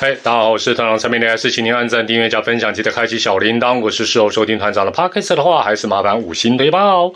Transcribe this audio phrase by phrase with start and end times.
[0.00, 3.80] 嘿，大家好，我是团长陈明，还是请您按赞、订阅、加分享，记得开启小铃铛。
[3.80, 7.12] 我是事后收听团长的 podcast 的话，还是麻烦五星推爆。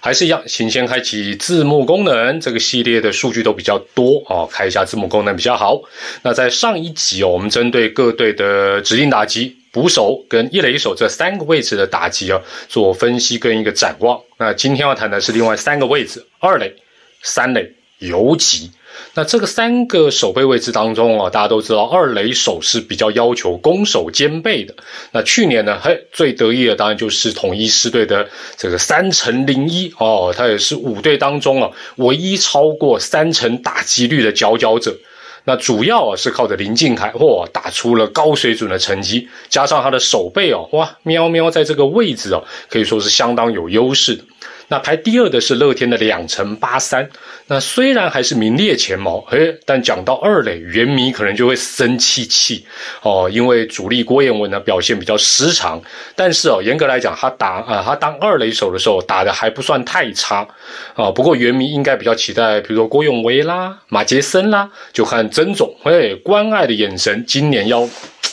[0.00, 2.40] 还是一样，请先开启字幕功能。
[2.40, 5.80] 这个系列的数据都比较多哦，开一下字幕功能比较好。
[6.22, 14.20] 那在上一集哦，我们针对各队的指定打击、捕手跟一垒手这三个位置的打击啊，做分析跟一个展望。
[14.36, 16.74] 那今天要谈的是另外三个位置：二垒、
[17.22, 18.70] 三垒、游击。
[19.12, 24.74] 那这个三个守备位置当中啊，大家都知道二垒手是比较要求攻守兼备的。
[25.12, 34.96] 那去年呢，嘿，最得意的当然就是统一师队的这个三乘零一哦，他也是五队当中啊唯一超过三成打击率的佼佼者。
[35.44, 44.24] 那主要啊是靠着林敬凯，哇，打出了高水准的成绩，加上他的手背哦，哇，喵喵在这个位置哦，可以说是相当有优势的。
[44.68, 47.08] 那排第二的是乐天的两成八三，
[47.46, 52.66] 那虽然还是名列前茅，诶，但讲到二垒，原迷可能就会生气气
[53.02, 55.80] 哦，因为主力郭彦文呢表现比较失常，
[56.16, 60.46] 但是哦，严格来讲，他打啊，他当二垒手的时候打的还不算太差
[60.94, 61.10] 啊。
[61.12, 67.88] 不过原迷应该比较期待，比如说郭永威啦、马杰森啦，就看曾总诶关爱的眼神，今年要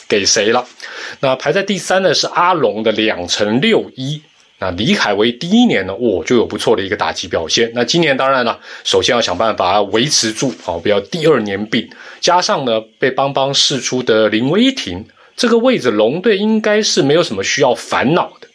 [0.08, 0.66] 给谁了？
[1.20, 4.22] 那排在第三的是阿龙的两成六一。
[4.60, 7.70] 那李凯威第一年呢，哦，就有不错的一个打击表现。
[7.76, 11.90] 那今年当然了，首先要想办法维持住，哦，不要第二年病。
[12.22, 18.48] 加上呢，被邦邦试出的林威霆这个位置，龙队应该是没有什么需要烦恼的。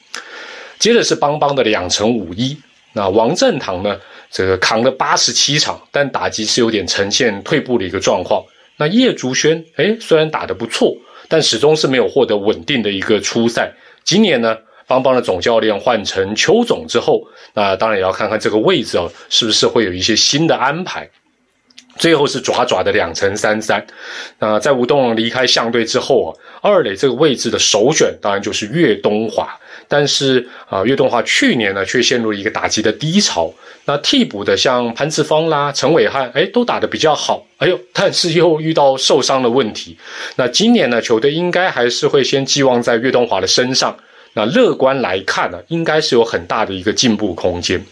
[0.79, 2.57] 接着是邦邦的两成五一。
[2.95, 8.43] 那王振堂呢，这个扛了八十七场，但打击是有点呈现退步的一个状况。
[8.79, 10.97] 那叶竹轩，哎，虽然打得不错，
[11.29, 13.71] 但始终是没有获得稳定的一个出赛。
[14.05, 14.57] 今年呢？
[14.89, 17.23] 邦邦的总教练换成邱总之后，
[17.55, 21.09] 那当然也要看看这个位置哦，是不是会有一些新的安排。
[21.99, 23.85] 最后是爪爪的两成三三。
[24.39, 26.31] 那在吴东离开相队之后啊，
[26.63, 29.49] 二垒这个位置的首选当然就是岳东华。
[29.89, 33.53] 但是啊，岳东华去年呢却陷入了一个打击的低潮。
[33.85, 37.45] 那替补的像潘志芳啦、陈伟汉，哎，都打得比较好。
[37.57, 39.99] 哎呦，但是又遇到受伤的问题。
[40.37, 43.97] 那今年呢，球队应该还是会先寄望在岳东华的身上。
[44.39, 47.85] 那乐观来看呢，应该是有很大的一个进步空间。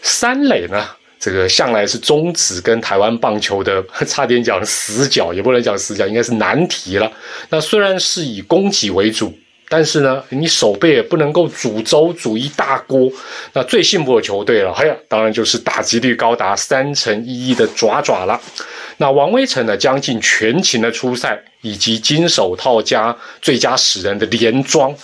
[0.00, 0.86] 三垒呢，
[1.18, 7.10] 这个向来是中职跟台湾棒球的， 差点讲死角，也不能讲死角，应该是难题了。
[7.48, 9.36] 那虽然是以攻击为主，
[9.68, 13.10] 但是呢，你手背也不能够煮粥煮一大锅。
[13.52, 18.40] 那最幸福的球队了，哎呀，当然就是打击率高达三成一一的爪爪了。
[18.98, 24.94] 那王威成呢，将近全勤的出赛，以及金手套加最佳使人的连庄。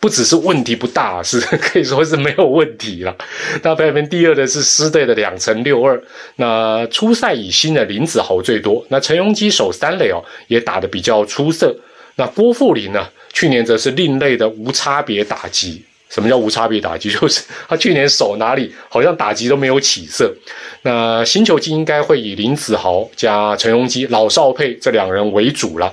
[0.00, 3.14] 不只是问题不大，是 可以说是没有问题了。
[3.62, 6.02] 那排名第二的是狮队的两成六二。
[6.36, 8.84] 那初赛以新的林子豪最多。
[8.88, 11.76] 那陈荣基守三垒哦，也打得比较出色。
[12.16, 15.84] 那郭富林呢，去年则是另类的无差别打击。
[16.08, 17.10] 什么叫无差别打击？
[17.10, 20.34] 就是他去年守哪里，好像打击都没有起色。
[20.82, 25.92] 那新球季应该会以林子豪加陈荣基老少配这两人为主了。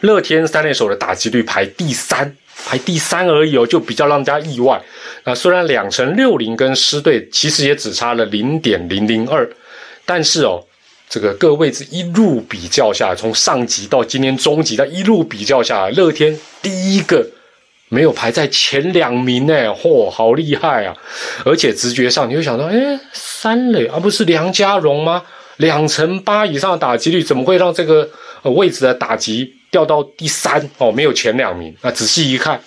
[0.00, 2.34] 乐天三垒手的打击率排第三。
[2.66, 4.80] 排第三而已哦，就比较让人家意外。
[5.24, 9.48] 那虽然两成六零跟狮队其实也只差了零点零零二，
[10.04, 10.62] 但是哦，
[11.08, 17.26] 这个各位置一路比较下来，从上级到今天中级，它一路比较下来，乐天第一个
[17.88, 20.96] 没有排在前两名呢，嚯，好厉害啊！
[21.44, 25.22] 而且直觉上你会想到，哎，三垒而不是梁家荣吗？
[25.58, 28.10] 两成八以上的打击率，怎么会让这个
[28.42, 29.54] 位置的打击？
[29.74, 31.74] 掉到第三哦，没有前两名。
[31.82, 32.60] 那仔细一看，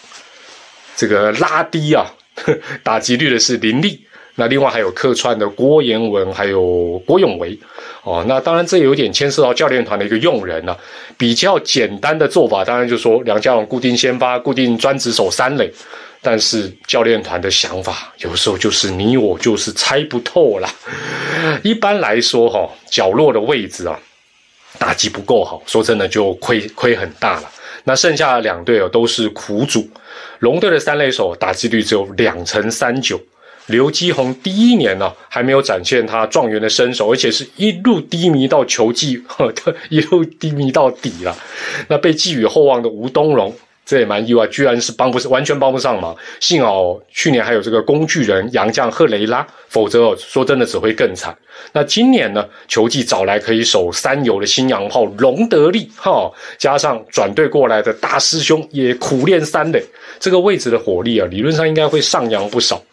[0.94, 2.06] 这个拉低啊，
[2.84, 4.02] 打击率的是林立。
[4.36, 7.58] 那另外还有客串的郭彦文，还有郭永维。
[8.04, 10.78] 哦，那当然这有点牵涉到教练团的一个用人了。
[11.18, 15.72] 比较简单的做法，当然就说梁家荣固定先发，固定专职守三垒。
[16.22, 20.70] 但是教练团的想法有时候就是你我就是猜不透啦。
[21.64, 23.98] 一般来说，哈，角落的位置啊。
[24.78, 27.52] 打击不够好，说真的就亏亏很大了。
[27.84, 29.90] 那剩下的两队哦都是苦主。
[30.40, 33.20] 龙队的三垒手打击率只有两成三九，
[33.68, 39.24] 刘基宏第一年呢还没有展现他状元的身手，而且是一路低迷到球季，
[39.90, 41.36] 一路低迷到底了。
[41.88, 43.56] 那被寄予厚望的吴东荣。
[43.88, 46.14] 这也蛮意外，居然是帮不上，完全帮不上忙。
[46.42, 51.34] 幸好去年还有这个工具人杨将赫雷拉，否则说真的只会更惨。
[51.72, 59.82] 那今年呢，球季找来可以守三游的新洋炮隆德利，哈，加上转队过来的大师兄也苦练三垒，
[60.20, 62.84] 这个位置的火力啊，理论上应该会上扬不少。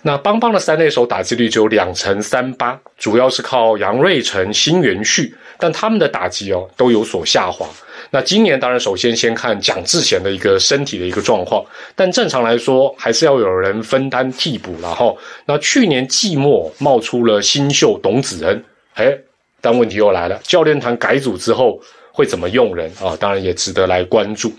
[0.00, 7.68] 那邦邦的三垒手打击率只有两成三八，主要是靠杨瑞成、新元旭，但他们的打击哦都有所下滑。
[8.10, 11.64] 那今年当然首先先看蒋志贤的一个身体的一个状况，
[11.94, 14.74] 但正常来说还是要有人分担替补。
[14.82, 15.16] 然后，
[15.46, 18.64] 那去年季末冒出了新秀董子恩，
[18.94, 19.16] 哎，
[19.60, 21.80] 但问题又来了，教练团改组之后
[22.12, 23.16] 会怎么用人啊？
[23.18, 24.52] 当然也值得来关注。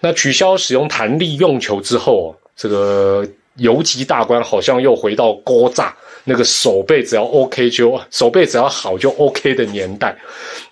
[0.00, 3.26] 那取消使用弹力用球之后，这个。
[3.58, 5.96] 游击大关好像又回到高炸
[6.28, 10.14] 那个手背只要 OK 就手背只要好就 OK 的年代。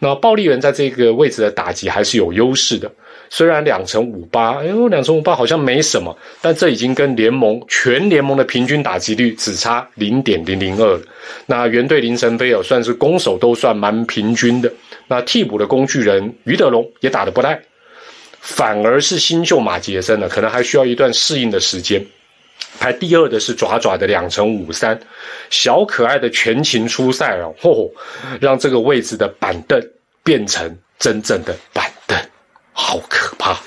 [0.00, 2.90] 那暴力人在这个位置的打击还是有优势的，
[3.30, 11.02] 虽然两成五八，哎呦，两成五八好像没什么，但这已经跟联盟全联盟的平均打击率只差零点零零二了。
[11.46, 14.70] 那原队林晨飞哦，算是攻守都算蛮平均的。
[15.06, 17.60] 那替补的工具人于德龙也打得不赖，
[18.40, 22.04] 反而是新秀马杰森呢，可能还需要一段适应的时间。
[22.78, 25.00] 排第二的是爪爪的两成五三，
[25.48, 27.90] 小可爱的全勤出赛哦，嚯，
[28.40, 29.80] 让这个位置的板凳
[30.22, 32.18] 变成真正的板凳，
[32.72, 33.58] 好可怕。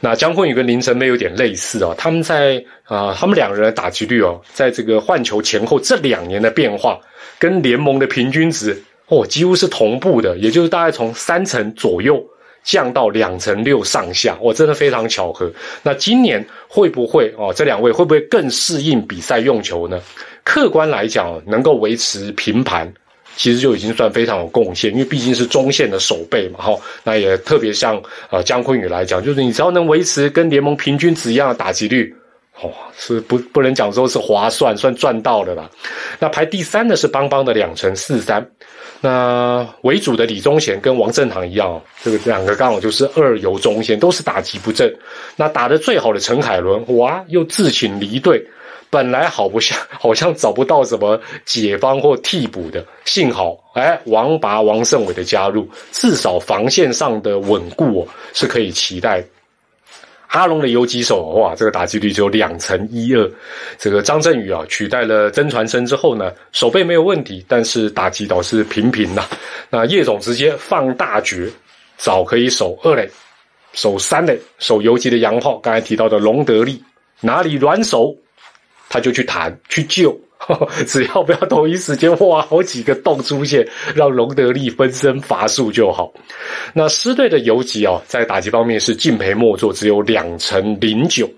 [0.00, 7.00] 那江坤宇跟林晨妹有点类似哦，他们在啊，他们两人的打击率哦，在这个换球前后这两年的变化，
[7.38, 12.24] 跟联盟的平均值哦几乎是同步的，也就是大概从三成左右。
[12.64, 15.52] 降到两成六上下，我真的非常巧合。
[15.82, 17.52] 那今年会不会哦？
[17.54, 20.00] 这两位会不会更适应比赛用球呢？
[20.42, 22.92] 客观来讲，能够维持平盘，
[23.36, 26.58] 其实就已经算非常有贡献，因为毕竟是中线的守备嘛。
[26.60, 32.14] 哈，那也特别像呃姜昆宇来讲，就是你只要能维持跟联盟平均值一样的打击率，
[32.62, 35.68] 哇，是不不能讲说是划算，算赚到了啦。
[36.18, 38.48] 那排第三的是邦邦的两成四三。
[39.00, 44.90] 那为主的李宗贤跟王正堂一样哦，这个两个刚好就是二游中线，都是打击不正。
[45.36, 48.42] 那打得最好的陈凯伦，哇，又自请离队，
[48.88, 52.82] 本来好不像， 好像找不到什么解方或替补的。
[53.04, 59.22] 幸好，哎，王拔、王胜伟的加入，至少防线上的稳固是可以期待。
[60.34, 63.30] 阿龙的游击手哇，这个打击率只有两成一二。
[63.78, 69.24] 这个张振宇啊，取代了曾传生之后呢，手背没有问题，但是打击倒是平平呐。
[69.70, 71.48] 那叶总直接放大绝，
[71.96, 73.08] 早可以守二垒，
[73.74, 75.56] 守三垒，守游击的洋炮。
[75.58, 76.82] 刚才提到的隆德利，
[77.20, 78.12] 哪里软手，
[78.88, 80.18] 他就去弹去救。
[80.86, 86.12] 只要不要同一时间挖好几个洞出现，让隆德利分身乏术就好。
[86.72, 91.28] 那狮队的游击哦，在打击方面是敬陪末座，只有两成零九。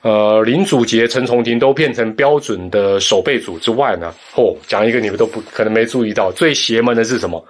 [0.00, 7.44] 呃，林祖杰、陈崇廷都变成标准的守备组之外呢，嚯，讲一个你们都不可能没注意到，最邪门的是什么？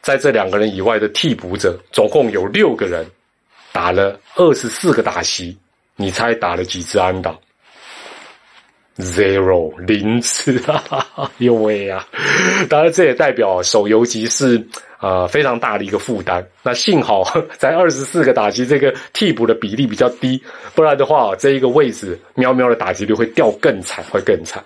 [0.00, 3.06] 在这两个人以外的替补者，总共有六个人
[3.72, 5.56] 打了二十四个打席，
[5.94, 7.38] 你猜打了几支安打
[8.98, 12.06] ？Zero 零次啊， 有喂啊！
[12.68, 14.62] 当然，这也代表手游级是
[14.98, 16.46] 啊非常大的一个负担。
[16.62, 17.24] 那幸好
[17.58, 20.42] 在二十四个打击，这个替补的比例比较低，
[20.74, 24.62] 不然的话，这一个位置喵喵的打击率会掉更惨，会更惨。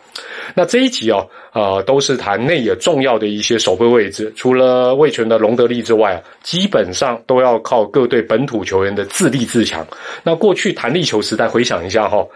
[0.55, 9.87] 那这一集哦，啊，都是谈内野重要的一些守备位置，除了魏权的隆德利之外啊，基本上都要靠各队本土球员的自立自强。
[10.25, 12.27] 那过去弹力球时代，回想一下哈。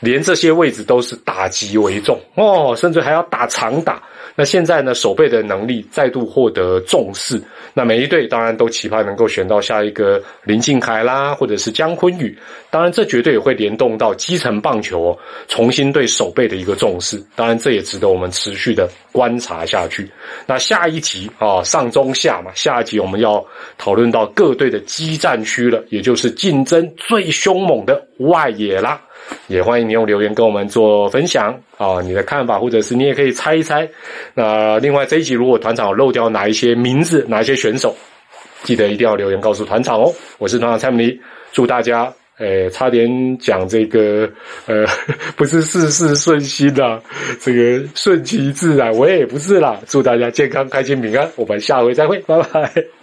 [0.00, 4.02] 连这些位置都是打击为重哦，甚至还要打长打。
[4.34, 7.40] 那现在呢，守备的能力再度获得重视。
[7.74, 12.36] 那每一队当然都期盼能够选到下一个林敬凯啦，或者是姜昆宇。
[12.70, 15.16] 当然，这绝对也会联动到基层棒球
[15.48, 17.22] 重新对守备的一个重视。
[17.34, 20.10] 当然，这也值得我们持续的观察下去。
[20.46, 23.44] 那下一集啊，上中下嘛，下一集我们要
[23.76, 29.00] 讨论到各队的激战区了，也就是竞争最凶猛的外野啦。
[29.46, 33.88] 也欢迎你用留言跟我们做分享啊，你的看法，或者是你也可以猜一猜。
[34.34, 37.96] 那另外这一集如果团长漏掉哪一些名字、哪一些选手，
[38.64, 40.12] 记得一定要留言告诉团长哦。
[40.38, 41.18] 我是团长蔡明，
[41.52, 44.28] 祝大家诶，差点讲这个
[44.66, 44.84] 呃，
[45.36, 47.00] 不是事事顺心啦，
[47.40, 49.80] 这个顺其自然，我也不是啦。
[49.86, 52.97] 祝大家健康、开心、平安，我们下回再会，拜拜。